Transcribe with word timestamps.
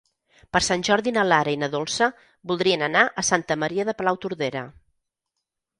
Per 0.55 0.61
Sant 0.67 0.85
Jordi 0.87 1.13
na 1.17 1.25
Lara 1.27 1.53
i 1.55 1.59
na 1.65 1.69
Dolça 1.75 2.07
voldrien 2.53 2.85
anar 2.89 3.05
a 3.23 3.27
Santa 3.31 3.61
Maria 3.65 3.87
de 3.91 3.97
Palautordera. 4.03 4.67